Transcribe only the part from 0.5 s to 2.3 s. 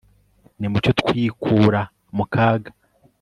nimucyo twikura mu